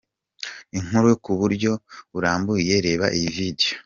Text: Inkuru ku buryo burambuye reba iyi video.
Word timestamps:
Inkuru 0.77 1.09
ku 1.23 1.31
buryo 1.39 1.71
burambuye 2.13 2.73
reba 2.85 3.05
iyi 3.17 3.29
video. 3.37 3.71